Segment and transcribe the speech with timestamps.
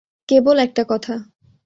[0.29, 1.15] কেবল একটা কথা।